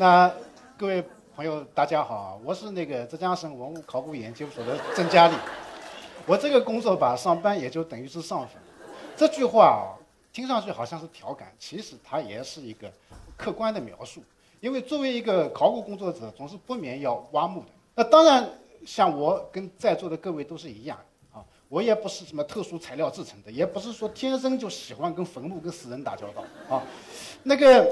[0.00, 0.34] 那
[0.78, 1.04] 各位
[1.36, 5.34] 朋友，大家好，我是那个浙江省文物考古研究所的郑佳丽。
[6.24, 8.56] 我这个工作吧，上班也就等于是上坟。
[9.14, 9.92] 这句话啊，
[10.32, 12.90] 听上去好像是调侃，其实它也是一个
[13.36, 14.22] 客观的描述。
[14.60, 17.66] 因为作为一个考古工作者，总是不免要挖墓的。
[17.94, 18.48] 那当然，
[18.86, 20.98] 像我跟在座的各位都是一样
[21.30, 26.42] 啊，我也不是什么特殊材料制成的，也不是说天生就喜欢跟坟墓、跟死人打交道
[26.74, 26.82] 啊。
[27.42, 27.86] 那个，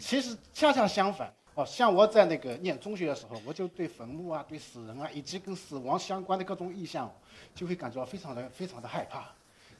[0.00, 1.32] 其实恰恰相反。
[1.54, 7.12] 哦，像我在那个念中学的时候，我就对坟墓啊、对死人啊，以及跟死亡相关的各种意象，
[7.54, 9.26] 就会感觉到非常的、非常的害怕。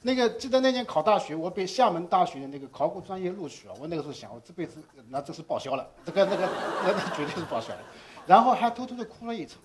[0.02, 3.74] 那个记得那年考大学，我被厦门大学的那个考古专业录取了。
[3.80, 6.48] 我那个时候想，我这辈子那这是报销了，这个、那个、
[6.82, 7.80] 那那绝对是报销了。
[8.26, 9.58] 然后还偷偷的哭了一场，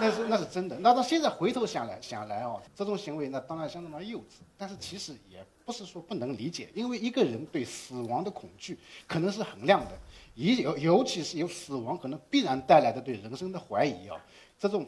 [0.00, 0.78] 那是那是真的。
[0.80, 9.90] 那到现在回头想来想来哦，这种行为那当然相当的幼稚，但是其实也不是说不能理解，因为一个人对死亡的恐惧可能是衡量的。
[10.34, 14.16] 尤尤其是有死亡可能必然带来的对人生的怀疑啊，
[14.56, 14.86] 这种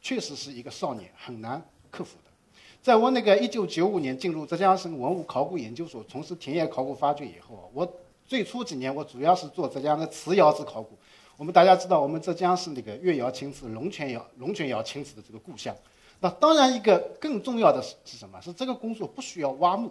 [0.00, 1.60] 确实是一个少年很难
[1.90, 2.30] 克服的。
[2.80, 7.90] 在我那个一九九五年进入浙江省文物考古研究所从事田野考古发掘以后，我
[8.24, 10.96] 最初几年我主要是做浙江的瓷窑子考古。
[11.36, 15.74] 我们大家知道，我们浙江是那个越窑青瓷、龙泉窑、龙泉窑青瓷的这个故乡。
[16.20, 18.40] 那当然，一个更重要的是是什么？
[18.40, 19.90] 是这个工作不需要挖墓。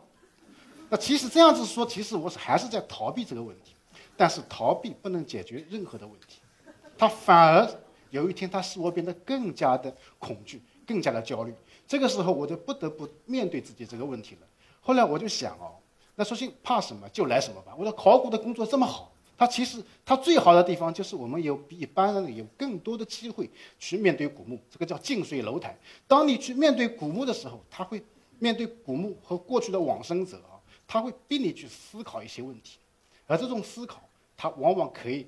[0.90, 3.74] 那其实这样子说，其实我是还是在逃避这个问题。
[4.16, 6.40] 但是逃避不能解决任何的问题，
[6.96, 7.68] 它反而
[8.12, 11.54] 有一天它使我变得更加的恐惧，更加的焦虑。
[11.88, 14.42] 这个时候我就不得不面对自己这个问题了。
[14.82, 15.74] 后来我就想哦，
[16.14, 17.74] 那索性怕什么就来什么吧。
[17.76, 23.50] 我说考古的工作这么好，它其实它最好的地方就是我们有比一般人有更多的机会
[23.80, 25.78] 去面对古墓，这个叫近水楼台。
[26.08, 28.03] 当你去面对古墓的时候，他会
[28.40, 32.78] 面对古墓和过去的往生者啊，他会逼你去思考一些问题。
[33.25, 34.02] 而这种思考，
[34.35, 35.28] 它往往可以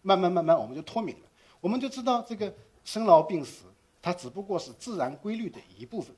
[0.00, 1.22] 慢慢慢慢，我们就脱敏了。
[1.60, 2.52] 我们就知道，这个
[2.84, 3.64] 生老病死，
[4.00, 6.14] 它只不过是自然规律的一部分。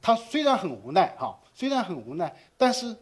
[0.00, 2.96] 它虽然很无奈，哈，虽然很无奈，但是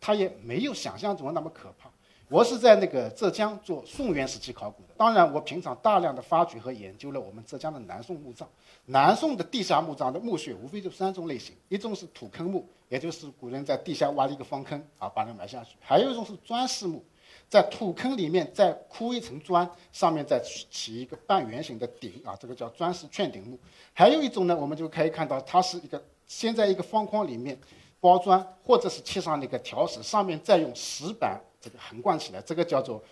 [0.00, 1.90] 它也没有想象中那么可怕。
[2.30, 8.46] 我是在那个浙江做宋元时期考古的，当然，我平常大量的发掘和研究了我们浙江的南宋墓葬。
[8.84, 17.02] 南宋的地下墓葬的墓穴无非就三种类型：一种是土坑墓，也就是古人在地下挖了一个方坑啊，把人埋下去；还有一种是砖室墓，
[17.48, 20.38] 在土坑里面再铺一层砖，上面再
[20.70, 23.56] 起一个半圆形的顶啊，这个叫砖室券顶墓；
[23.94, 27.58] 还有一种呢，我们就可以看到，它是一个先在一个方框里面
[28.00, 31.40] 包砖，或者是砌上那个条石，上面再用石板。
[31.60, 33.02] 这个横贯起来，这个叫做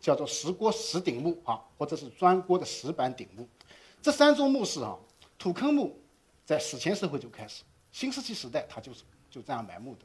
[0.00, 3.48] 叫做石锅石顶墓啊，或者是砖锅的石板顶墓。
[4.02, 4.96] 这三种墓室啊，
[5.38, 5.98] 土坑墓
[6.44, 7.62] 在史前社会就开始，
[7.92, 10.00] 新石器时代它就是就这样埋墓的。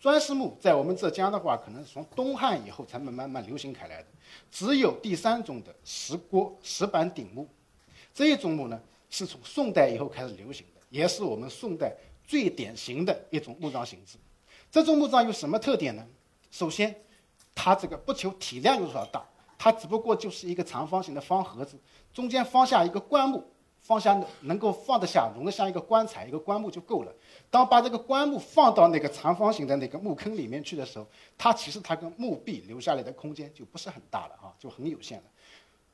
[0.00, 4.08] 砖室墓在我们浙江的话，可能是从东汉以后才慢慢慢流行开来的。
[4.50, 7.48] 只有第三种的石锅石板顶墓，
[8.14, 8.80] 这一种墓呢，
[9.10, 11.92] 是从宋代以后开始流行的，也是我们宋代
[12.24, 14.16] 最典型的一种墓葬形制。
[14.70, 16.06] 这种墓葬有什么特点呢？
[16.50, 16.94] 首先，
[17.54, 19.24] 它这个不求体量有多少大，
[19.58, 21.78] 它只不过就是一个长方形的方盒子，
[22.12, 23.44] 中间放下一个棺木，
[23.80, 27.12] 放下能够放得下、容得下一个棺材、一个棺木就够了。
[27.50, 31.06] 当把这个棺木放到那个长方形的那个墓坑里面去的时候，
[31.36, 35.24] 它其实它跟墓壁留下来的空间就不是很大了啊，就很有限了。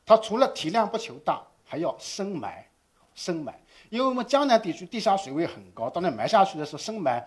[0.06, 2.68] 它除了体量不求大，还要深埋，
[3.14, 3.58] 深埋，
[3.90, 7.26] 因为我们江南地区地下水位很高，当你埋下去的时候，深埋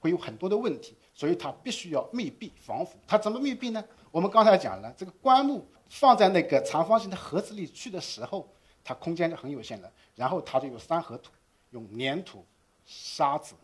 [0.00, 0.96] 会有很多的问题。
[1.16, 2.98] 所以它必须要密闭防腐。
[3.06, 3.82] 它怎么密闭呢？
[4.10, 8.46] 我们刚才讲了，这个棺木放在那个长方形的盒子里去的时候，
[8.84, 9.90] 它空间就很有限了。
[10.14, 11.32] 然后它就有三合土，
[11.70, 12.44] 用粘土、
[12.84, 13.54] 沙子，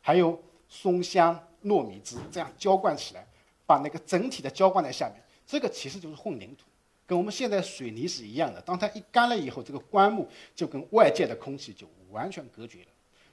[0.00, 3.26] 还有松香、糯米汁这样浇灌起来，
[3.66, 5.20] 把那个整体的浇灌在下面。
[5.44, 6.66] 这个其实就是混凝土，
[7.04, 8.60] 跟我们现在水泥是一样的。
[8.60, 12.86] 当它一干了以后，这个棺木就跟外界的空气就完全隔绝了。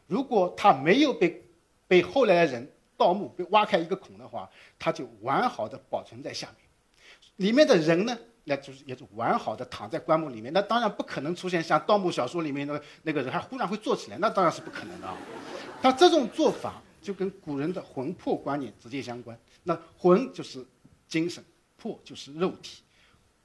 [0.08, 1.44] 如果它没有被
[1.88, 10.52] 被后来的人盗墓被挖开一个孔的话，它就完好的保存在下面，里面的人呢，那就是也是完好的躺在棺木里面。
[10.54, 15.18] 那当然不可能出现像盗墓小说里面的那个人还忽然会坐起来，那当然是不可能的啊。
[15.82, 19.38] 他这种做法就跟古人的魂魄观念直接相关。
[19.64, 20.66] 那魂就是
[21.08, 21.44] 精神，
[21.78, 22.84] 魄就是肉体，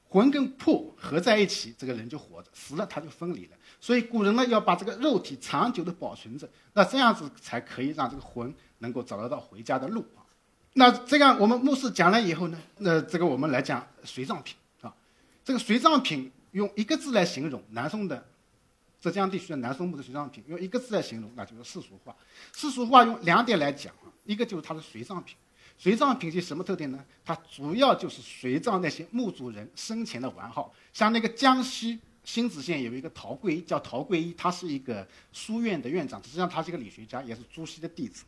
[0.08, 3.56] 魂跟魄合在一起，这个人就活着；死了他就分离了。
[3.80, 8.54] 所以古人呢要把这个肉体长久的保存着，那这样子才可以让这个魂。
[8.78, 10.22] 能够找得到回家的路啊，
[10.74, 14.94] 那这样我们墓室讲了以后呢，那这个我们来讲随葬品啊，
[15.44, 18.26] 这个随葬品用一个字来形容南宋的
[19.00, 22.14] 浙江地区的南宋墓的随葬品，用一个字来形容，那就是世俗化。
[22.52, 25.36] 世俗化用两点来讲啊，一个就是它的随葬品，
[25.76, 27.04] 随葬品是什么特点呢？
[27.24, 30.74] 它主要就是随葬那些墓主人生前的完好。
[30.92, 38.24] 像那个江西新子县有一个陶贵，叫陶贵一，他是一个书院的院长，实际上他是一个理学家，也是朱熹的弟子。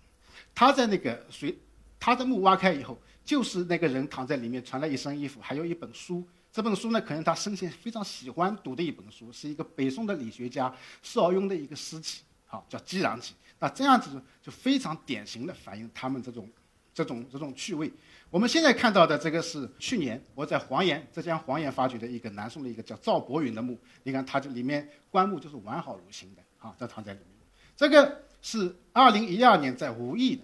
[0.55, 1.59] 他在那个水
[1.99, 6.27] 他的墓挖开以后，就是那个人躺在里面，穿了一身衣服，还有一本书。
[6.53, 13.33] 这本书呢，可能他生前非常喜欢读的一本书，是一个北宋的理学家邵雍的一个诗集，好叫《激壤集》。
[13.59, 16.49] 那这样子就非常典型的反映他们这种。
[16.93, 17.91] 这种这种趣味，
[18.31, 27.49] 我们现在看到的这个是去年我在黄岩浙江黄岩发掘的一个南宋的一个叫赵伯允的墓，你看它这里面棺木就是完好如新的啊，这躺在里面。
[27.77, 30.43] 这个是二零一二年在武义的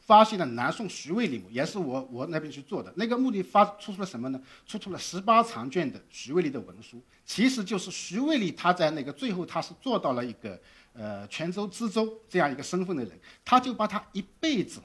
[0.00, 2.92] 发现的南宋徐渭里墓，也是我我那边去做的。
[2.96, 4.42] 那个墓地发出出了什么呢？
[4.66, 10.60] 出土了十八长卷的徐渭里的文书，其实就是徐渭里他在那个最后他是做到了一个
[10.92, 14.80] 呃泉州知州这样一个身份的人，他就把他一辈子。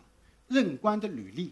[0.47, 1.51] 任官的履历、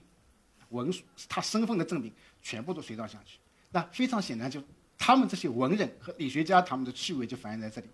[0.69, 2.13] 文书，他身份的证明，
[2.43, 3.39] 全部都随葬下去。
[3.71, 4.61] 那非常显然，就
[4.99, 7.87] 他们这些文人和理学家，他们的趣味就反映在这里。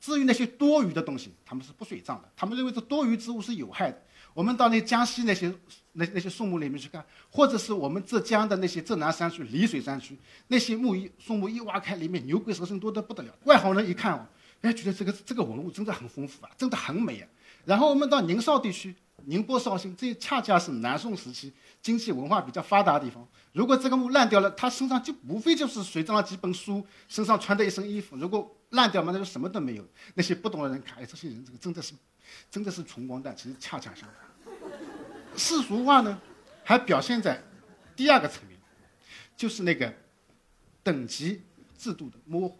[0.00, 2.28] 至于那些多余的东西，他们是不随葬的。
[2.34, 4.02] 他们认为这多余之物是有害的。
[4.32, 5.52] 我们到那江西那些
[5.92, 10.16] 那那些树木里面去看，或者是我们浙江的那些浙南山区、丽水山区
[10.48, 13.36] 那些木一树木一挖开，里面牛鬼蛇神多得不得了。
[13.44, 14.26] 外行人一看哦，
[14.62, 17.28] 哎，觉得这个这个文物真的很丰富啊，真的很美啊。
[17.66, 18.94] 然后我们到宁绍地区。
[19.26, 21.52] 宁波、绍兴，这恰恰是南宋时期
[21.82, 23.26] 经济文化比较发达的地方。
[23.52, 28.16] 如果这个墓烂掉了，他身上就无非就是随葬了几本书，身上穿的一身衣服。
[28.16, 29.84] 如果烂掉嘛，那就什么都没有。
[30.14, 31.94] 那些不懂的人看，哎，这些人这个真的是，
[32.50, 33.34] 真的是穷光蛋。
[33.36, 34.60] 其实恰恰相反，
[35.36, 36.20] 世俗化呢，
[36.62, 37.42] 还表现在
[37.96, 38.56] 第二个层面，
[39.36, 39.92] 就是那个
[40.82, 41.42] 等级
[41.76, 42.58] 制度的模糊。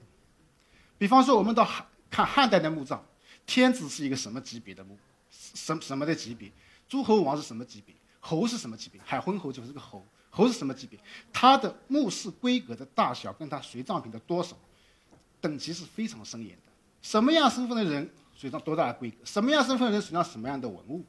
[0.99, 3.05] 比方说，我们到汉看汉代的墓葬，
[3.47, 4.99] 天子是一个什么级别的墓？
[5.55, 6.51] 什么什么的级别？
[6.89, 7.95] 诸侯王是什么级别？
[8.21, 9.01] 侯是什么级别？
[9.05, 10.07] 海昏侯就是个侯。
[10.31, 10.99] 侯是什么级别？
[11.33, 14.57] 他的墓室规格的大小跟他随葬品的多少
[15.41, 16.73] 等级是非常森严的。
[17.03, 19.17] 什么样身份的人随葬多大的规格？
[19.25, 21.05] 什么样身份的人随葬什么样的文物？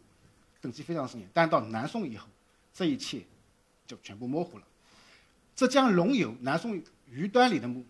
[0.59, 1.29] 等级非常森严。
[1.33, 2.27] 但到南宋以后，
[2.73, 3.23] 这一切
[3.85, 4.63] 就全部模糊了。
[5.55, 7.85] 浙江龙游南宋余端礼的墓，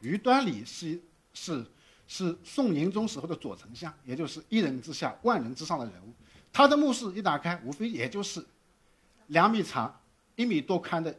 [0.00, 1.00] 余端礼是
[1.34, 1.66] 是。
[2.14, 6.12] 是宋宁宗时候的左丞相，也就是一人之下万人之上的人物。
[6.52, 8.44] 他的墓室一打开，无非也就是
[9.28, 9.98] 两米长、
[10.36, 11.16] 一米多宽的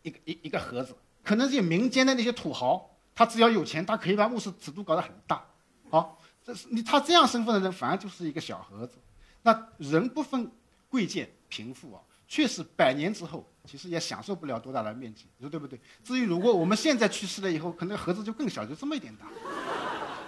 [0.00, 0.96] 一个一一个盒子。
[1.22, 5.44] 可能是民间的那些土豪，他只要有钱，他可以把墓室尺度搞得很大。
[5.90, 8.96] 好，这是你他这样身份的人，反而就是一个小盒子。
[9.42, 10.50] 那人不分
[10.88, 15.78] 贵贱贫富啊，确实百年之后，其实也享受不了多大的面积，你说对不对？
[16.02, 19.26] 至于如果我们现在去世了以后，可能盒子就更小，就这么一点大。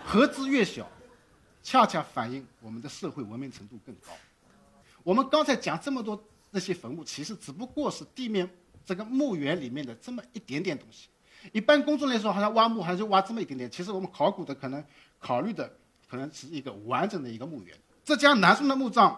[0.05, 0.87] 盒子越小，
[1.62, 4.12] 恰恰反映我们的社会文明程度更高。
[5.03, 8.49] 我们刚才讲这么多那些坟墓，其实只不过是地面
[8.85, 11.09] 这个墓园里面的这么一点点东西。
[11.53, 13.69] 一般公众来说，好像挖墓还是挖这么一点点。
[13.71, 14.85] 其实我们考古的可能
[15.19, 15.71] 考虑的
[16.09, 17.77] 可能是一个完整的一个墓园。
[18.05, 19.17] 浙江南宋的墓葬，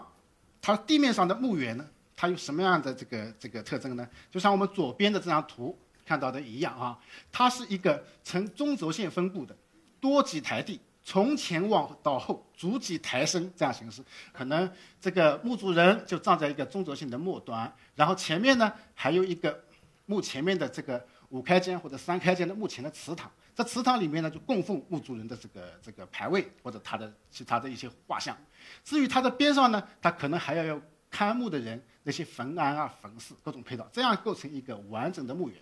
[0.61, 1.85] 它地面上的墓园呢，
[2.15, 4.07] 它有什么样的这个这个特征呢？
[4.31, 6.97] 就像我们左边的这张图看到的一样啊，
[7.31, 9.55] 它是一个呈中轴线分布的。
[9.99, 14.03] 多级台地，从前往到后，逐级抬升，这样形式。
[14.33, 19.63] 可能这个墓主人就站在一个中轴线的末端，然后前面呢还有一个
[20.05, 28.37] 墓前面的这个五开间或者三开间的墓前的祠堂，在祠堂里面呢就供奉墓主人的这个这个牌位或者他的其他的一些画像。
[28.83, 35.57] 至于它的边上呢，它可能还要有看墓的人那些坟庵啊、坟室各种配套，这样构成一个完整的墓园。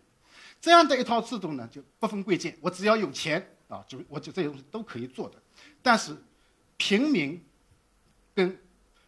[0.59, 3.54] 这样的一套制度呢，就不分贵贱，我只要有钱。
[3.67, 5.41] 啊，就我就这些东西都可以做的，
[5.81, 6.15] 但是
[6.77, 7.43] 平民
[8.33, 8.59] 跟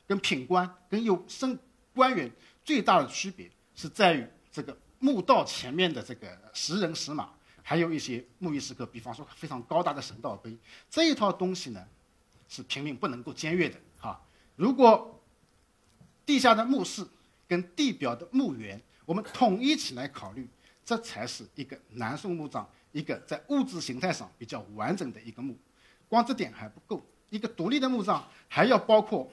[0.07, 1.57] 跟品官跟有升
[1.93, 2.31] 官员
[2.63, 7.29] 最大的区别是在于这个墓道前面的这个石人石马，
[7.61, 10.57] 还有一些墓仪石刻，比方说非常高大的神道碑
[10.89, 11.85] 这一套东西呢，
[12.47, 14.19] 是平民不能够僭越的哈。
[14.55, 15.21] 如果
[16.25, 17.05] 地下的墓室
[17.47, 20.47] 跟地表的墓园，我们统一起来考虑，
[20.83, 22.67] 这才是一个南宋墓葬。
[22.97, 25.55] 一个在物质形态上比较完整的一个墓，
[26.09, 27.05] 光这点还不够。
[27.29, 29.31] 一个独立的墓葬还要包括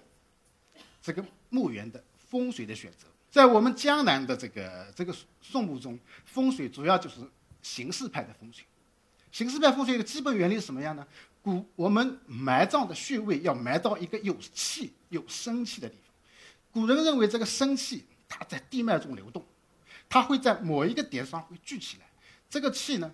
[1.00, 3.06] 这个墓园的风水的选择。
[3.30, 7.20] 在我们江南的这个这个宋墓中，风水主要就是
[7.62, 8.64] 形式派的风水。
[9.32, 11.06] 形式派风水的基本原理是什么样呢？
[11.40, 16.14] 古我们埋葬的穴位要埋到一个有气、有生气的地方。
[16.70, 19.42] 古人认为这个生气它在地脉中流动，
[20.08, 22.04] 它会在某一个点上会聚起来。
[22.50, 23.10] 这个气呢？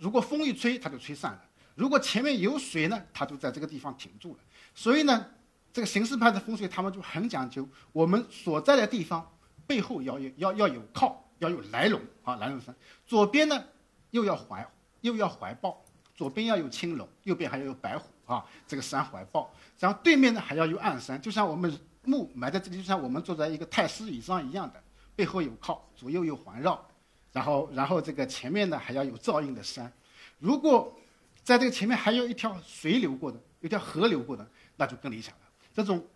[0.00, 1.38] 如果风一吹，它就吹散了；
[1.74, 4.38] 如果前面有水呢，它就在这个地方停住了。
[4.74, 5.26] 所以呢，
[5.72, 9.30] 这个形式派的风水他们就很讲究，我们所在的地方
[9.66, 12.74] 背后要有要要有靠，要有来龙啊，来龙山。
[13.06, 13.62] 左边呢
[14.10, 14.66] 又要怀
[15.02, 19.52] 又要怀抱，左边要有青龙，右边还要有白虎啊，这个山怀抱。
[19.78, 24.82] 然后对面呢还要有暗山，就像我们墓埋在这里，就像我们坐在一个太师椅上一样的，
[25.14, 26.86] 背后有靠，左右有环绕，
[27.32, 29.92] 然后然后这个前面呢还要有照应的山。
[30.38, 30.98] 如果
[31.42, 35.40] 在这个前面还有一条水流过的，有条河流过的，那就更理想了。
[35.72, 36.06] 这种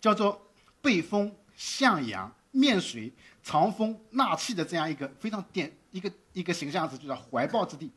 [0.00, 7.90] 叫做背风向阳、面水、藏风纳气的这样一个非常典一个一个形象词，就叫怀抱之地。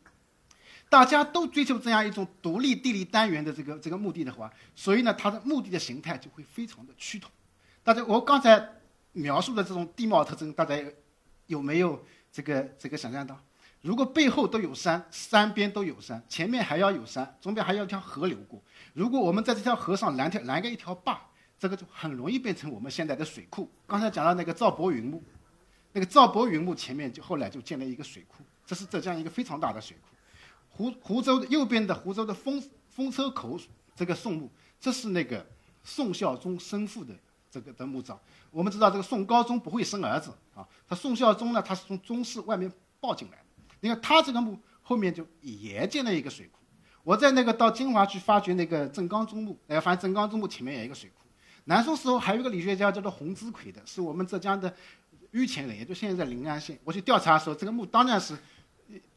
[0.90, 7.32] 大家都追求这样一种独立地理单元的这个这个目的的话，所以呢，它的目的的形态就会非常的趋同。
[7.84, 8.70] 大家，我刚才
[9.14, 10.76] 描述的这种地貌特征，大家
[11.48, 13.40] 有没有这个这个想象到？
[13.82, 18.62] 如果背后都有山，山边都有山，前面还要有山，中间还要一条河流过。
[18.94, 21.22] 如果我们在这条河上拦条拦个一条坝，
[21.60, 23.70] 这个就很容易变成我们现在的水库。
[23.86, 25.22] 刚才讲到那个赵伯云墓，
[25.92, 30.16] 那个赵伯云墓前面就后来就建了一个水库，这是浙江一个非常大的水库。
[30.70, 33.60] 湖湖州的右边的湖州的风风车口
[33.96, 34.50] 这个宋墓，
[34.80, 35.46] 这是那个
[35.84, 37.14] 宋孝宗生父的
[37.52, 38.18] 这个的墓葬。
[38.54, 43.44] 我们知道这个宋高宗不会生儿子啊，他宋孝宗呢，他是从宗室外面抱进来的。
[43.82, 46.60] 你看他这个墓后面就也建了一个水库。
[47.04, 51.26] 我在那个到金华去发掘那个郑刚中墓，哎，发现郑刚中墓前面也有一个水库。
[51.66, 54.74] 南宋时候还有一个理学家叫做洪之奎的，是我们浙江的
[55.34, 56.80] 圩前人，也就现在在临安县。
[56.84, 58.38] 我去调查的时候，这个墓当然是。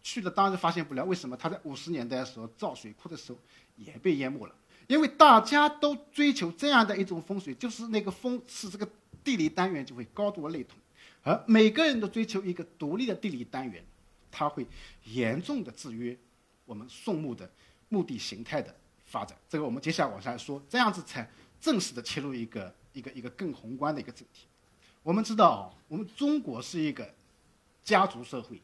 [0.00, 1.04] 去了，当然发现不了。
[1.04, 1.36] 为什么？
[1.36, 3.38] 他在五十年代的时候造水库的时候
[3.74, 4.54] 也被淹没了。
[4.86, 8.88] 因为大家都追求这样的一种风水，就是那个风是这个
[9.26, 10.78] 地理单元就会高度类同，
[11.24, 13.84] 而每个人都追求一个独立的地理单元，
[14.30, 14.64] 它会
[15.02, 16.16] 严重的制约
[16.64, 17.50] 我们宋墓的
[17.88, 18.72] 墓地形态的
[19.04, 19.36] 发展。
[19.48, 21.28] 这个我们接下来往下说，这样子才
[21.60, 24.46] 正式的切入一个一个一个更宏观的一个主题。
[25.02, 27.12] 我们知道，我们中国是一个
[27.82, 28.62] 家族社会。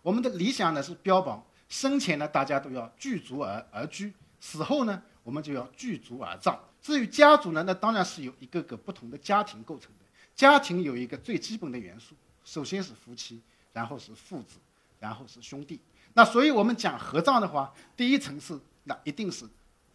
[0.00, 6.58] 我们的理想呢是标榜生前呢大家都要聚族而而居，死后呢我们就要聚族而葬。
[6.82, 10.04] 至于家族呢，那当然是由一个个不同的家庭构成的。
[10.34, 13.40] 家庭有一个最基本的元素，首先是夫妻，
[13.72, 14.58] 然后是父子，
[14.98, 15.80] 然后是兄弟。
[16.14, 19.48] 那所以我们讲合葬的话，第一层次那一定是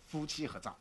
[0.06, 0.76] 夫妻合葬。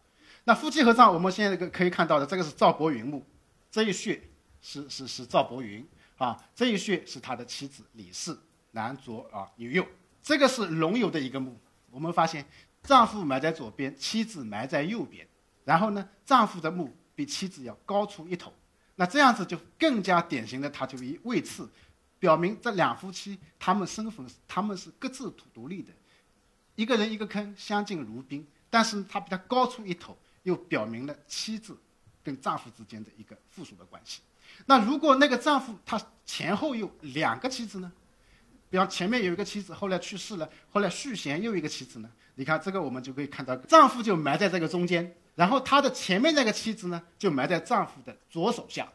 [0.45, 3.27] 那夫妻合葬，我们现在可可以看到的，这个是赵伯云墓，
[3.71, 4.23] 这一穴
[4.63, 5.87] 是是是赵伯云
[6.17, 8.39] 啊，这一穴是他的妻子李氏。
[8.73, 9.87] 男左啊，女右，
[10.23, 11.59] 这个是龙游的一个墓。
[11.91, 12.45] 我们发现，
[12.83, 15.27] 丈夫埋在左边，妻子埋在右边。
[15.67, 18.55] 然后呢，丈夫的墓比妻子要高出一头。
[18.95, 21.69] 那这样子就更加典型的，他就以位次，
[22.21, 25.93] 表明这两夫妻他们身份他们是各自独立的，
[26.77, 28.47] 一个人一个坑，相敬如宾。
[28.71, 31.77] 但是他比他高出一头，又表明了妻子
[32.23, 34.21] 跟丈夫之间的一个附属的关系。
[34.67, 37.93] 那如果那个丈夫他前后有两个妻子呢？
[38.69, 42.11] 比方前面有一个妻子，后来去世了，后来续弦又一个妻子呢？
[42.35, 48.93] 你看这个，我们就可以看到，丈夫就埋在这个中间，然后他的前面那个妻子呢，就埋在丈夫的左手下，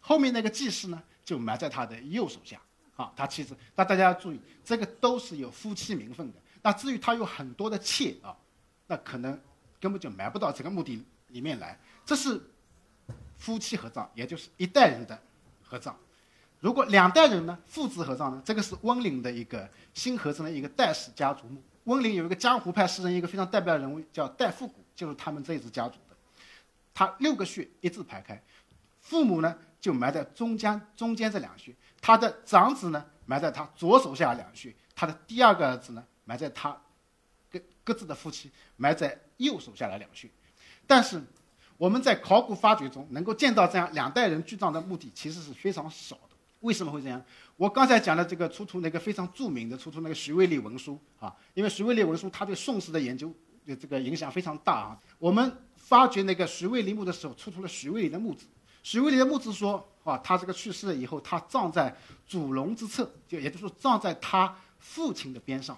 [0.00, 2.60] 后面那个继室呢，就埋在他的右手下。
[2.96, 6.38] 啊，他妻子，那大家要注意，这个都是有夫妻名分的。
[6.62, 8.36] 那至于他有很多的妾啊，
[8.88, 9.40] 那可能
[9.78, 11.78] 根本就埋不到这个墓地里面来。
[12.04, 12.42] 这是
[13.36, 15.16] 夫妻合葬，也就是一代人的
[15.62, 15.96] 合葬。
[16.58, 18.42] 如果两代人呢，父子合葬呢？
[18.44, 21.62] 这个是温岭的一个新合成的一个戴氏家族墓。
[21.84, 26.16] 温岭有一个江湖派诗人，一个非常代表人物叫戴复古，就是他们这一支家族的。
[26.92, 28.42] 他六个穴一字排开，
[28.98, 36.76] 父母呢就埋在中间中间这两穴，他的长子呢埋在他左手下两穴，他的第二个儿子呢埋在他
[37.48, 40.28] 各各自的夫妻埋在右手下的两穴。
[40.84, 41.22] 但是
[41.76, 46.36] 我们在考古发掘中能够见到这样两代人聚葬的墓地，其实是非常少的。
[46.58, 47.24] 为什么会这样？
[47.56, 53.32] 我刚才讲的这个出土那个非常著名的出土那个徐渭历文书啊，因为徐渭历文书他对宋史的研究
[53.74, 55.00] 这个影响非常大啊。
[55.18, 58.46] 我们发掘那个徐渭历墓的时候，出土了徐渭历的墓志。
[58.82, 61.94] 徐渭历的墓志说啊，他这个去世了以后，他葬在
[62.26, 65.76] 主龙之侧，就也就是说葬在他父亲的边上。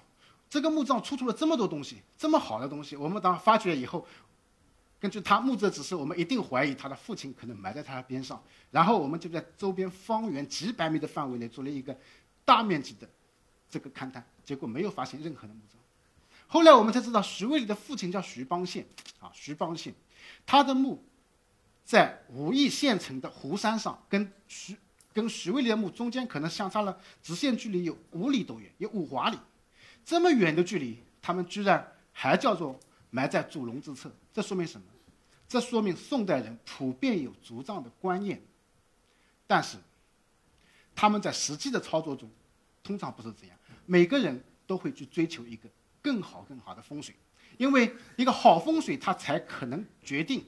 [0.49, 4.06] 这个墓葬出土了这么多东西，这么好的东西，我们当发掘以后。
[5.00, 8.38] 根据他墓志的指示，我们一定怀疑他的父亲可能埋在他的边上。
[8.70, 11.99] 然后我们就在周边方圆几百米的范围内做了一个
[12.44, 13.09] 大面积的
[13.70, 15.79] 这个勘探，结果没有发现任何的墓葬。
[16.52, 18.85] 后来我们才知道，徐渭礼的父亲叫徐邦宪，
[19.21, 19.95] 啊，徐邦宪，
[20.45, 21.00] 他的墓
[21.85, 24.76] 在武义县城的湖山上，跟徐
[25.12, 29.38] 跟徐渭礼的墓中间可能相差了直线距离有五里多远，有五华里。
[30.04, 32.78] 这么远的距离，他们居然还叫做。
[33.12, 34.87] 埋在祖龙之侧，这说明什么？
[35.49, 38.40] 这说明宋代人普遍有族葬的观念。
[39.49, 39.76] 但是，
[40.95, 42.30] 他们在实际的操作中，
[42.85, 43.59] 通常不是这样。
[43.85, 45.69] 每个人都会去追求一个
[46.02, 47.14] 更好、更好的风水，
[47.59, 50.45] 因为一个好风水，它才可能决定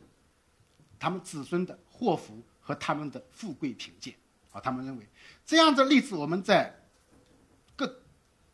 [0.98, 4.14] 他们子孙的祸福和他们的富贵贫贱。
[4.52, 5.06] 啊，他们认为
[5.46, 6.78] 这样的例子，我们在
[7.74, 8.02] 各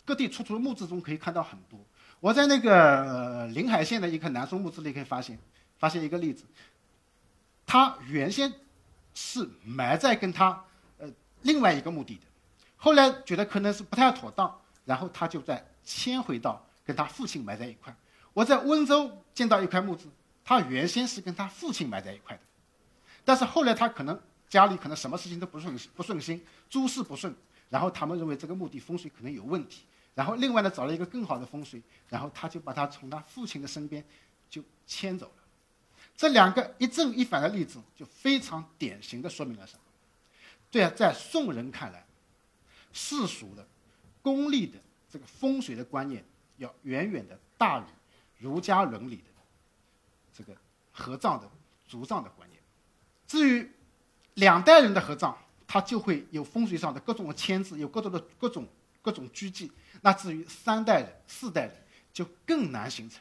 [0.04, 1.78] 各地出土的墓志中可以看到很多。
[2.20, 5.38] 我在那个临海县的一个南宋墓志里可以发现，
[5.76, 6.44] 发现一个例子，
[7.66, 8.52] 他原先
[9.12, 10.64] 是埋在跟他
[10.98, 11.08] 呃
[11.42, 12.22] 另外一个墓地的，
[12.76, 17.94] 后来觉得可能是不太妥当，然后他就在迁回到跟他父亲埋在一块。
[18.32, 20.06] 我在温州见到一块墓志，
[20.42, 22.42] 他原先是跟他父亲埋在一块的，
[23.26, 24.18] 但是后来他可能
[24.48, 27.34] 家里可能什么事情都不顺不顺心，诸事不顺，
[27.68, 29.82] 然后他们认为这个墓地风水可能有问题。
[30.14, 34.02] 然后另外呢，找了一个更好的风水，然后他就把他从他父亲的身边
[34.48, 35.42] 就迁走了。
[36.16, 39.80] 这两个一正一反的例子，就非常典型的说明了什么？
[40.70, 42.04] 对啊，在宋人看来，
[42.92, 43.66] 世俗的、
[44.22, 44.78] 功利的
[45.10, 46.24] 这个风水的观念，
[46.58, 47.84] 要远远的大于
[48.38, 49.24] 儒家伦理的
[50.32, 50.54] 这个
[50.92, 51.50] 合葬的
[51.88, 52.60] 族葬的观念。
[53.26, 53.68] 至于
[54.34, 55.34] 两代人的合葬，
[55.66, 58.66] 它就会有风水上的各种的牵制，有各种的各种
[59.02, 59.72] 各种拘忌。
[60.00, 61.74] 那至于三代人、四代人，
[62.12, 63.20] 就更难形成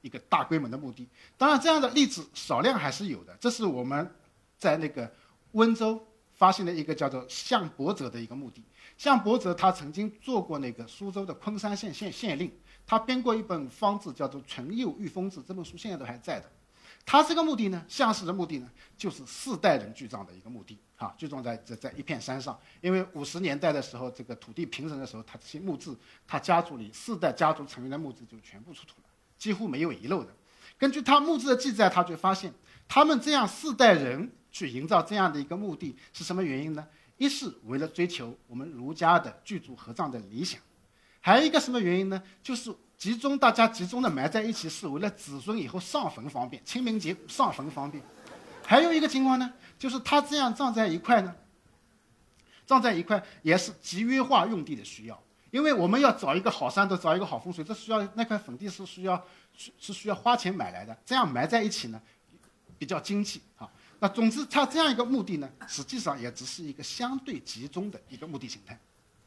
[0.00, 1.08] 一个大规模的墓地。
[1.36, 3.36] 当然，这样的例子少量还是有的。
[3.40, 4.14] 这是我们
[4.56, 5.12] 在那个
[5.52, 8.62] 温州发现的一个叫做向伯者的一个墓地。
[8.98, 12.52] 向伯泽他曾经做过那个苏州的昆山县县县令，
[12.84, 16.50] 他编过一本方志，叫做《淳佑御风志》，这本书现在都还在的。
[17.06, 20.76] 他这个墓地呢，向氏的墓地呢，就是四代人聚葬的一个墓地。
[20.96, 29.08] 啊，聚葬在在在一片山上，因为五十年代的时候，这个土地平整的时候，他这些墓志，他家族里四代家族成员的墓志就全部出土了，
[29.38, 30.34] 几乎没有遗漏的。
[30.76, 32.52] 根据他墓志的记载，他就发现，
[32.88, 36.84] 他们这样四代人去营造这样的一个墓地是什么原因呢？
[37.18, 40.60] 一是为了追求我们儒家的聚族合葬的理想，
[41.20, 42.22] 还有一个什么原因呢？
[42.42, 48.02] 就是集中大家集中的埋在一起，是为了子孙以后上坟方便，清明节上坟方便。
[48.64, 49.52] 还有一个情况呢？
[49.78, 51.34] 就是他这样葬在一块呢，
[52.66, 59.24] 葬在一块也是集约化用地的需要，因为我们要找一个好山头，找一个好风水，这需要那块坟地是需要
[59.56, 62.00] 是是需要花钱买来的，这样埋在一起呢，
[62.78, 63.68] 比较经济啊。
[64.00, 68.78] 那总之，它这样一个墓地呢，实际上也只是一个相对集中的一个墓地形态。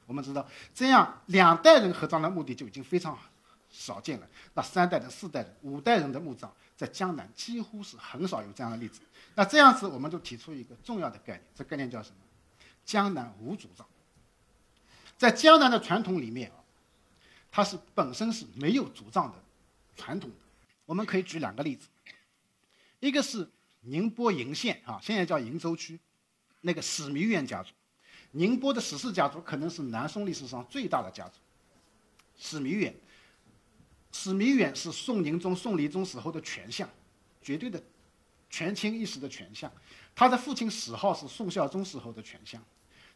[0.05, 3.17] 我们知道，这样两代人合葬的墓地就已经非常
[3.69, 4.27] 少见了。
[4.53, 9.01] 那三代人、四代人、五代人的墓葬，在江南几乎是很少有这样的例子。
[9.35, 12.15] 那这样子，我们就提出一个重要的概念，这概念叫什么？
[12.83, 13.85] 江南无主葬。
[15.17, 16.57] 在江南的传统里面啊，
[17.51, 19.37] 它是本身是没有主葬的
[19.95, 20.31] 传统。
[20.85, 21.87] 我们可以举两个例子，
[22.99, 23.49] 一个是
[23.81, 25.99] 宁波鄞县啊，现在叫鄞州区，
[26.61, 27.71] 那个史弥远家族。
[28.31, 31.39] 宁波的史氏家族可能是南宋历史上最大的家族。
[32.37, 32.95] 史弥远，
[34.11, 36.89] 史弥远是宋宁宗、宋理宗时候的权相，
[37.41, 37.81] 绝对的。
[38.49, 39.71] 权倾一时的权相，
[40.13, 42.61] 他的父亲史浩是宋孝宗时候的权相，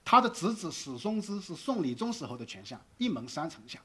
[0.06, 3.82] 他的侄子史松之是宋理宗时候的权相，一门三丞相。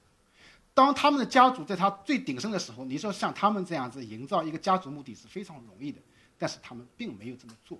[0.73, 6.01] 当他们的家族在他最鼎盛的时候，你说像他们这样子营造一个家族墓地是非常容易的，
[6.41, 7.79] 但是他们并没有这么做。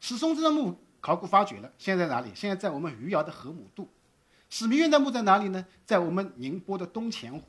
[0.00, 2.30] 史松之的墓考古发掘了，现在在哪里？
[2.34, 3.88] 现在在我们余姚的河姆渡。
[4.50, 5.64] 史弥远的墓在哪里呢？
[5.84, 7.42] 在我们宁波的东钱湖。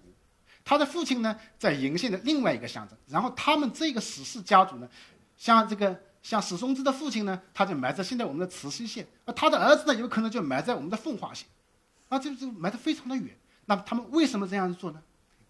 [0.63, 2.97] 他的父亲呢，在鄞县的另外一个乡镇。
[3.07, 4.87] 然后他们这个史氏家族呢？
[5.35, 11.47] 像这个，像史松之的父亲呢，他就埋在现在我们的慈溪县，而他的儿子呢，有可能就埋在我们的奉化县，
[12.09, 13.37] 啊，这就埋得非常的远。
[13.65, 15.01] 那他们为什么这样做呢？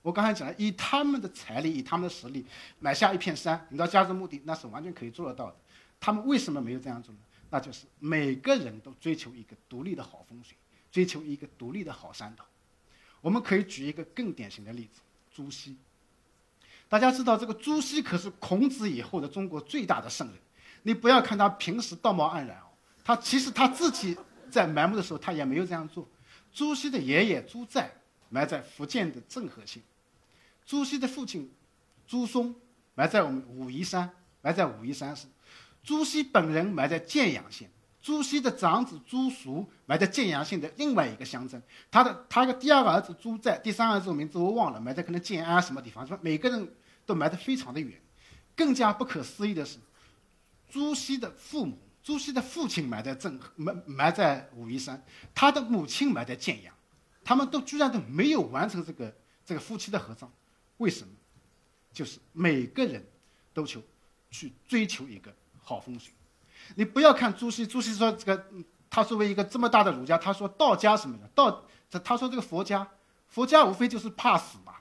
[0.08, 2.46] 我刚才讲了，以他们的财力，以他们的实力，
[2.80, 5.56] 买下一片山，你到家族墓地，那是完全可以做得到的。
[6.00, 7.20] 他们为什么没有这样做呢？
[7.50, 10.56] 那就是每个人都追求一个独立的好风水，
[10.94, 12.46] 追求一个独立的好山头。
[13.20, 15.76] 我们可以举一个更典型的例子，朱熹。
[16.88, 20.38] 大家知道，这个朱熹可是孔子以后的中国最大的圣人。
[20.84, 22.72] 你不要看他平时道貌岸然哦，
[23.04, 24.18] 他其实他自己
[24.50, 26.08] 在埋墓的时候，他也没有这样做。
[26.54, 27.92] 朱熹的爷爷朱载
[28.30, 29.84] 埋在福建的政和县，
[30.68, 31.52] 朱熹的父亲
[32.06, 32.54] 朱松
[32.94, 34.08] 埋在我们武夷山，
[34.42, 35.26] 埋在武夷山市。
[35.82, 41.60] 朱熹本人埋在建阳县，朱熹的长子朱赎埋在建阳县的另外一个乡镇。
[41.90, 46.06] 他的他的第二个儿子朱载，第三个儿子名字我忘了，埋在可能建安什么地方。
[46.06, 46.72] 说每个人。
[47.08, 47.98] 都埋得非常的远，
[48.54, 49.80] 更加不可思议的是，
[50.68, 55.02] 朱熹的父母，朱熹的父亲埋在镇埋埋在武夷山，
[55.34, 56.76] 他的母亲埋在建阳，
[57.24, 60.30] 他们都居然都没有完成这个这个夫妻的合葬，
[60.78, 61.14] 为什么？
[61.92, 63.04] 就是每个人
[63.54, 63.82] 都求
[64.30, 66.14] 去追求一个好风水。
[66.76, 68.46] 你不要看朱熹，朱熹说这个
[68.90, 71.66] 他作为一个这么大的儒家，他说道家什么的道，
[72.04, 72.88] 他说这个佛家，
[73.28, 74.76] 佛家无非就是怕死嘛，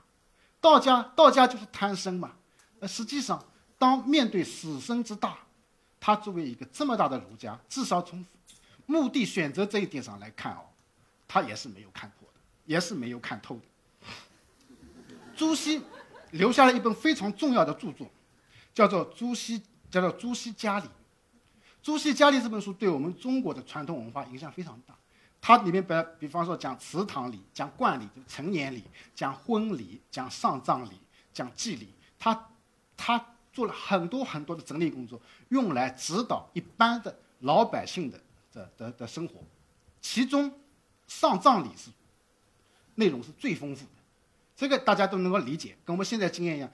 [0.61, 2.33] 道家道家就是贪生嘛。
[2.79, 3.43] 呃，实际上，
[3.79, 5.39] 当面对死生之大，
[5.99, 8.23] 他作为一个这么大的儒家，至少从
[8.85, 10.65] 目的选择这一点上来看哦，
[11.27, 13.61] 他也是没有看破的，也是没有看透的。
[15.37, 15.81] 朱熹
[16.31, 18.09] 留下了一本非常重要的著作，
[18.73, 20.85] 叫做《朱熹》，叫做《朱熹家礼》。
[21.81, 24.93] 《朱熹家礼》这本书对我们中国的传统文化影响非常大。
[25.39, 28.83] 它里面比比方说讲祠堂礼、讲冠礼、成年礼、
[29.15, 30.99] 讲婚礼、讲丧葬礼、
[31.31, 32.49] 讲祭礼，他
[32.97, 33.23] 他
[33.53, 38.19] 做了很多很多的整理工作，用来指导一般的老百姓的
[38.51, 39.35] 的的的生活。
[40.01, 40.51] 其中，
[41.07, 41.91] 丧葬礼是
[42.95, 43.91] 内容是最丰富的。
[44.57, 46.69] 这个大家都能够理解，跟我们现在经验一样，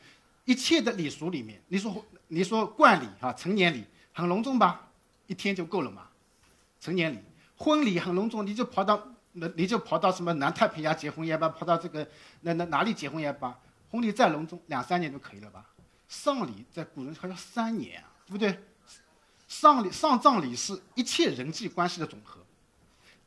[0.45, 4.89] 一切的礼俗里面，你说你说冠礼啊，成年礼很隆重吧，
[5.27, 6.07] 一天就够了嘛。
[6.79, 7.19] 成年礼，
[7.57, 12.07] 婚礼很隆重，你就跑到那你就跑到什么南太平洋结婚也罢，跑到这个
[12.39, 13.59] 那那哪里结婚也罢，
[13.91, 15.65] 婚礼再隆重，两三年就可以了吧。
[16.07, 18.57] 丧礼在古人还要三年啊，对不对？
[19.49, 22.39] 丧礼丧葬礼是一切人际关系的总和。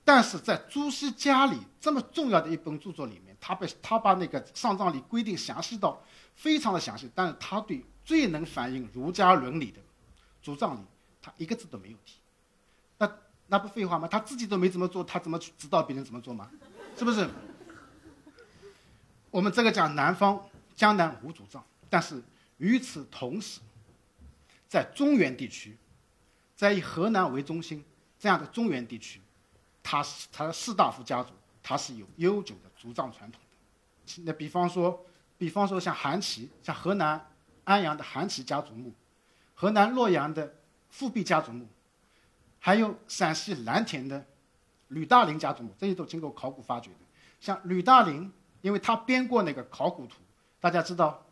[0.06, 6.00] 但是在朱熹家里这么重要的一本著作里面，他被他把那个丧葬礼规定详细到
[6.36, 9.80] 非常的详细，但是他对最能反映儒家伦理的
[10.40, 10.80] 主葬礼，
[11.20, 12.20] 他一个字都没有提。
[12.98, 13.12] 那
[13.48, 14.06] 那不废话吗？
[14.06, 16.48] 他自己都没怎么做，他怎么去指导别人怎么做吗？
[16.96, 17.28] 是不是？
[19.32, 20.40] 我们这个讲南方
[20.76, 22.22] 江南无主葬，但是
[22.58, 23.58] 与此同时，
[24.68, 25.76] 在中原地区，
[26.54, 27.84] 在以河南为中心
[28.20, 29.20] 这样的中原地区。
[29.88, 34.22] 他是他的士大夫家族，他是有悠久的族葬传统的。
[34.24, 35.06] 那比方说，
[35.38, 37.24] 比方说像韩琦，像河南
[37.62, 38.92] 安阳的韩琦家族墓，
[39.54, 40.56] 河南洛阳的
[40.90, 41.68] 富弼家族墓，
[42.58, 44.26] 还有陕西蓝田的
[44.88, 46.96] 吕大林家族墓，这些都经过考古发掘的。
[47.38, 50.16] 像吕大林，因为他编过那个考古图，
[50.58, 51.24] 大家知道，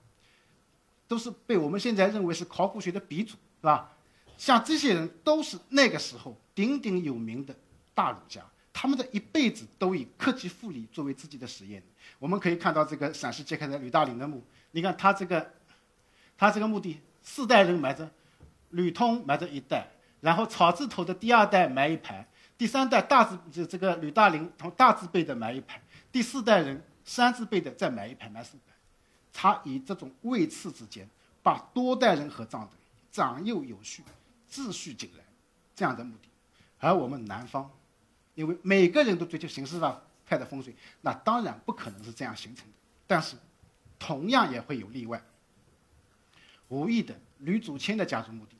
[1.09, 3.90] 都是被我们现在认为是考古学的鼻祖，是吧？
[4.38, 7.53] 像这些人都是那个时候鼎鼎有名的。
[7.94, 11.83] 大儒家，他们的一辈子都以克己复礼作为自己的实验。
[12.18, 15.52] 我们可以看到这个陕西揭开的吕大林的墓，你看他这个，
[16.37, 18.11] 他这个墓地四代人埋着，
[18.70, 19.87] 吕通埋着一代，
[20.20, 22.26] 然后草字头的第二代埋一排，
[22.59, 25.80] 第三代大字这这个吕大林从大字辈的埋一排，
[26.11, 28.74] 第四代人三字辈的再埋一排，埋四排。
[29.33, 31.09] 他以这种位次之间，
[31.42, 32.70] 把多代人合葬的
[33.12, 34.02] 长幼有序、
[34.50, 35.24] 秩序井然
[35.74, 36.28] 这样的墓地，
[36.78, 37.70] 而我们南方。
[38.35, 42.73] 因为每个人都追求形式上派的风水，那当然不可能是这样形成的。
[43.07, 43.37] 但是，
[43.99, 45.23] 同样也会有例外。
[46.68, 48.57] 无意的吕祖谦的家族墓地。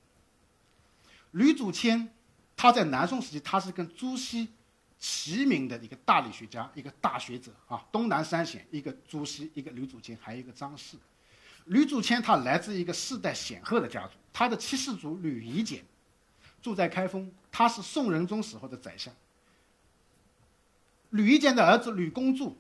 [1.33, 2.09] 吕祖谦，
[2.57, 4.47] 他在南宋时期，他是跟朱熹
[4.99, 7.85] 齐名的一个大理学家，一个大学者啊。
[7.91, 10.97] 东南三贤，一个朱熹，一个吕祖谦，还有一个张氏。
[11.65, 15.83] 吕祖谦他来自一个世代显赫的家族，他的七世祖吕夷简
[16.63, 19.13] 住在开封，他是宋仁宗时候的宰相。
[21.15, 22.53] 吕夷简的儿子吕公著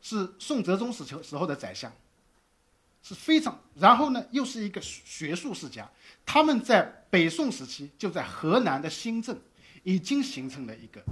[0.00, 1.92] 是宋哲宗时时时候的宰相，
[3.02, 5.90] 是非常，然后呢又是一个学术世家。
[6.24, 9.36] 他们在北宋时期就在河南的新郑
[9.82, 11.02] 已经形成了一个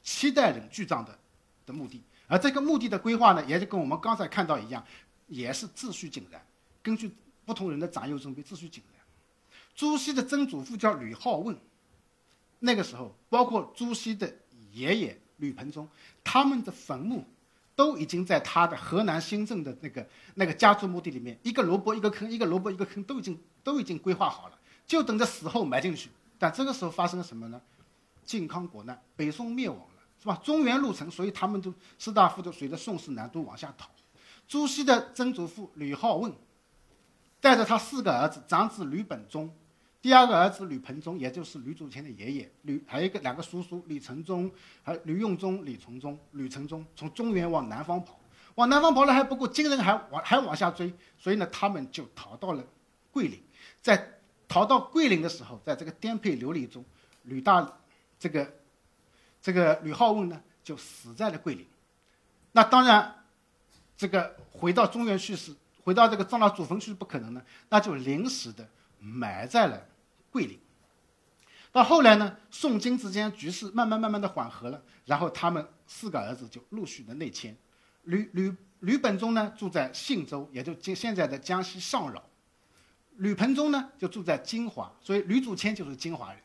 [0.00, 1.18] 七代人聚葬的
[1.66, 4.86] 的墓地，而这个墓地的规划呢，也就跟我们刚才看到一样，
[5.26, 6.40] 也是秩序井然，
[6.80, 7.10] 根据
[7.44, 9.02] 不同人的长幼尊卑，秩序井然。
[9.74, 11.58] 朱熹的曾祖父叫吕好问，
[12.60, 14.32] 那个时候包括朱熹的
[14.70, 15.20] 爷爷。
[15.40, 15.88] 吕盆中，
[16.30, 17.24] 他们的坟墓
[17.74, 26.10] 都已经在他的河南新郑的那个那个家族墓地里面，一个萝卜一个坑，一个萝卜一个坑，都已经都已经规划好了，就等着死后埋进去。
[26.38, 27.58] 但这个时候发生了什么呢？
[28.26, 29.86] 靖康国难，北宋灭亡了，
[30.20, 30.38] 是吧？
[30.44, 33.88] 中原入城，所以他们都士大夫都随着宋氏南都往下逃。
[34.46, 36.30] 朱熹的曾祖父吕好问，
[37.40, 39.50] 带着他四个儿子，长子吕本忠。
[40.00, 44.50] 第二个儿子吕盆中，也就是吕祖谦的爷爷，吕还有一个两个叔叔吕承宗，
[44.84, 48.16] 还吕用中、李从忠、吕承宗，从中原往南方跑，
[48.54, 52.64] 往南方跑了还不够，金人还往还往下追，所以呢，他们就逃到了
[53.10, 53.42] 桂林，
[53.82, 56.84] 在逃到桂林的时候，在这个颠沛流离中，
[57.24, 57.78] 吕大
[58.20, 58.54] 这个
[59.42, 61.66] 这个吕好问呢就死在了桂林，
[62.52, 63.24] 那当然，
[63.96, 68.68] 这个回到中原去是，回到这个葬到祖坟去是不可能的，那就临时的。
[68.98, 69.86] 埋在了
[70.30, 70.58] 桂林。
[71.70, 77.56] 到后来呢，宋金之间局势慢慢慢慢的缓和了，然后他们四个儿子就陆续的内迁。
[78.04, 82.20] 吕吕吕本忠呢住在信州，也就今现在的江西上饶；
[83.16, 86.42] 吕盆中呢就住在金华，所以吕祖谦就是金华人。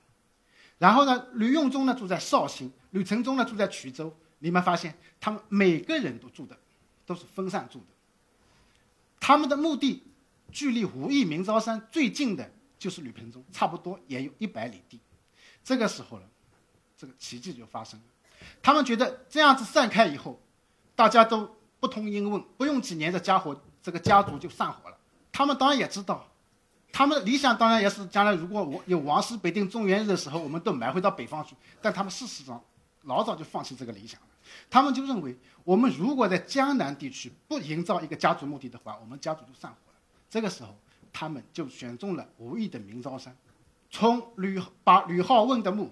[0.78, 4.14] 然后呢，吕用中呢住在绍兴，吕承宗呢住在衢州。
[4.40, 6.58] 你们发现他们每个人都住的
[7.06, 7.86] 都是分散住的，
[9.22, 10.04] 他们的墓地
[10.54, 15.00] 距离武义明昭山最近的就是吕平中，差不多也有一百里地。
[15.64, 16.26] 这个时候呢，
[16.96, 18.06] 这个奇迹就发生了。
[18.62, 20.40] 他们觉得这样子散开以后，
[20.96, 24.98] 大家都不通音问，不用几年，这家伙这个家族就散伙了。
[25.32, 26.30] 他们当然也知道，
[26.92, 31.56] 他们理想当然也是将来如果我有王师北定中原日的时候，我们都埋回到北方去。
[31.82, 32.64] 但他们事实上
[33.04, 34.28] 老早就放弃这个理想了。
[34.70, 39.93] 他们就认为，我们如果在江南地区不营造一个家族墓地的话，我们家族就散伙了。
[40.34, 40.76] 这个时候，
[41.12, 43.38] 他们就选中了吴义的明昭山，
[43.92, 45.92] 从吕把吕好问的墓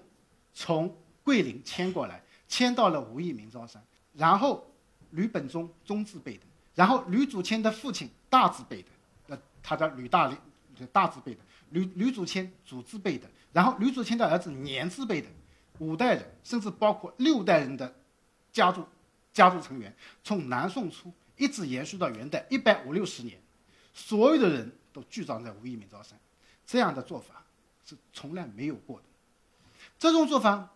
[0.52, 2.20] 从桂林迁过来。
[2.48, 3.80] 迁到了武义明昭山，
[4.14, 4.68] 然后
[5.10, 6.42] 吕本宗宗字辈的，
[6.74, 8.88] 然后吕祖谦的父亲大字辈的，
[9.28, 10.36] 呃，他叫吕大林，
[10.92, 15.28] 大字辈的，吕吕祖谦祖字辈的，然后吕祖谦的儿子年字辈的，
[15.78, 17.94] 五代人，甚至包括六代人的
[18.50, 18.84] 家族
[19.32, 23.40] 家族成员，从南宋初一直延续到元代一百五六十年，
[23.92, 26.18] 所有的人都聚葬在武义民昭山，
[26.66, 27.44] 这样的做法
[27.84, 29.04] 是从来没有过的，
[29.98, 30.70] 这种做法。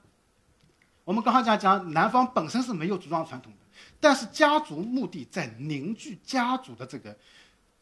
[1.04, 3.58] 我们刚才讲讲，南方本身是没有族葬传统的，
[4.00, 7.16] 但是家族墓地在凝聚家族的这个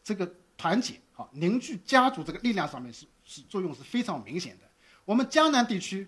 [0.03, 4.63] 这个团结，好凝聚家族这个力量上面是是作用是非常明显的。
[5.05, 6.07] 我们江南地区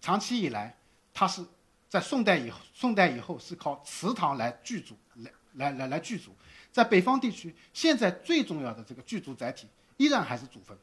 [0.00, 0.76] 长期以来，
[1.14, 1.42] 它是
[1.88, 6.36] 在宋代以后，宋代以后是靠祠堂来聚族，来来来来聚族。
[6.72, 10.76] 在北方地区，现在最重要的这个聚族载体依然还是祖坟，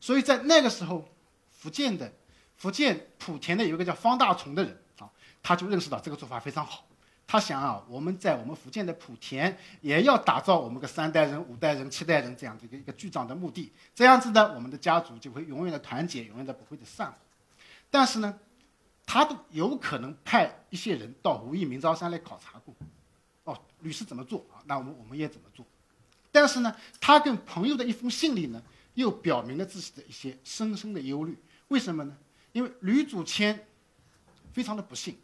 [0.00, 1.06] 所以在那个时候，
[1.50, 2.10] 福建的
[2.56, 5.10] 福建莆田的有一个叫方大从的人啊。
[5.42, 6.86] 他就认识到这个做法非常好，
[7.26, 17.14] 他想啊，我们在我们福建的莆田也要打造我们个三代人、五代人、七代人这样的一个一个聚长的墓地，这样子呢，我们的家族就会永远的团结，永远的不会的散伙。
[17.90, 18.38] 但是呢，
[19.04, 22.72] 他都有可能派一些人到武义明昭山来考察过，
[23.44, 24.62] 哦，吕氏怎么做啊？
[24.66, 25.64] 那我们我们也怎么做？
[26.30, 28.62] 但是呢，他跟朋友的一封信里呢，
[28.94, 31.36] 又表明了自己的一些深深的忧虑。
[31.68, 32.16] 为什么呢？
[32.52, 33.66] 因为吕祖谦
[34.52, 35.18] 非常的不幸。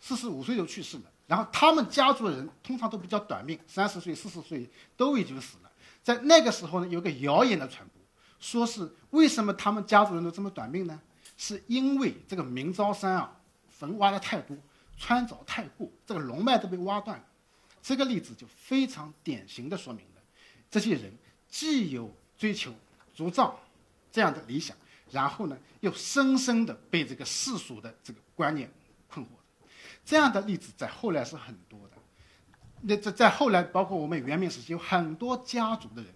[0.00, 5.70] 四十五岁就去世了，然后他们家族的人通常都比较短命，三十岁、四十岁都已经死了。
[6.02, 8.02] 在那个时候呢，有个谣言的传播，
[8.38, 11.00] 说是为什么他们家族人都这么短命呢？
[11.38, 13.34] 是因为这个明昭山啊，
[13.70, 14.54] 坟挖的太多，
[14.98, 17.24] 穿凿太过，这个龙脉都被挖断了。
[17.84, 20.22] 这个例子就非常典型的说明了，
[20.70, 21.12] 这些人
[21.46, 22.72] 既有追求
[23.14, 23.54] 族葬
[24.10, 24.74] 这样的理想，
[25.10, 28.72] 然后呢，又深深的被这个世俗的这个观念
[29.06, 29.28] 困惑。
[30.02, 31.96] 这样的例子在后来是很多的，
[32.80, 36.10] 那在在后来，包括我们元明时期，有很多家族的人，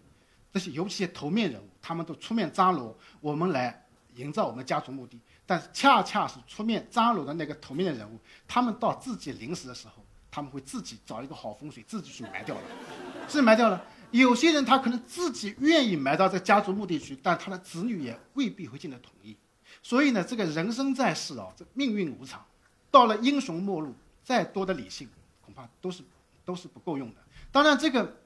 [0.51, 5.21] 这些尤其是头面人物，他们都出面张罗我们来营造我们家族墓地。
[5.45, 12.63] 但是恰恰是出面张罗的那个头面的人物，他们到自己临死的时候，他们会自己找一个好风水，自己去埋掉了，
[13.29, 13.85] 自己埋掉了。
[14.11, 19.37] 有些人他可能自己愿意埋到这家族墓地去，但他的子女也未必会进得同意。
[19.83, 22.45] 所以呢，这个人生在世啊，这命运无常。
[22.91, 25.09] 到了英雄末路，再多的理性
[25.45, 26.03] 恐怕都是
[26.45, 27.17] 都是不够用的。
[27.53, 28.17] 当然，这个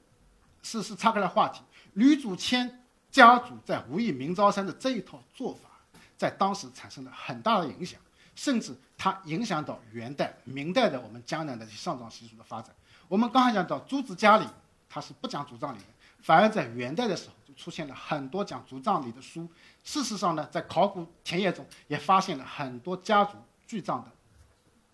[0.61, 1.61] 是是岔开了话题。
[1.93, 5.69] 吕祖谦家族在武义明昭山的这一套做法，
[6.17, 7.99] 在当时产生了很大的影响，
[8.35, 12.73] 甚至它影响到元代、明代的我们江南的上葬习俗的发展。
[13.07, 14.47] 我们刚才讲到朱子家里，
[14.89, 15.85] 他是不讲族葬礼的，
[16.21, 19.47] 反而在元代的时候就出现了很多讲族葬礼的书。
[19.83, 24.11] 事实上呢，在考古田野中也发现了很多家族聚葬的。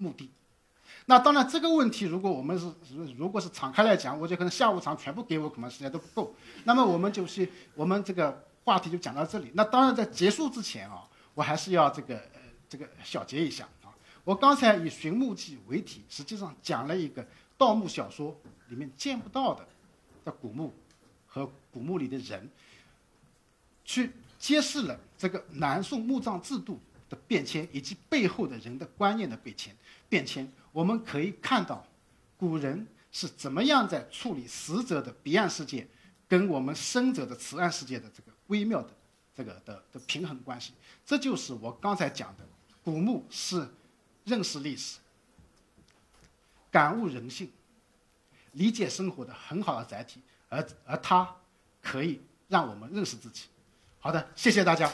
[0.01, 0.31] 目的，
[1.07, 2.73] 那当然这个问题，如果我们是
[3.17, 6.33] 如果是敞开来讲，我就可能下午场全部给我可能时间都不够。
[6.63, 9.51] 那么我们就是我们这个话题就讲到这里。
[9.55, 12.17] 那当然在结束之前啊，我还是要这个
[12.69, 13.89] 这个小结一下啊。
[14.23, 17.27] 我刚才以《寻墓记》为题，实际上讲了一个
[17.57, 19.67] 盗墓小说里面见不到的
[20.23, 20.73] 的古墓
[21.25, 22.47] 和古墓里的人，
[23.83, 26.79] 去揭示了这个南宋墓葬制度
[27.09, 29.75] 的变迁以及背后的人的观念的变迁。
[30.07, 31.85] 变迁，我们可以看到，
[32.37, 35.87] 古人是怎么样在处理死者的彼岸世界，
[36.27, 38.89] 跟我们生者的此岸世界的这个微妙的
[39.35, 40.73] 这个的的平衡关系。
[41.05, 42.47] 这就是我刚才讲的，
[42.83, 43.67] 古墓是
[44.25, 44.97] 认识历史、
[46.71, 47.51] 感悟人性、
[48.53, 51.35] 理解生活的很好的载体，而而它
[51.81, 53.45] 可以让我们认识自己。
[53.99, 54.91] 好的，谢谢大家。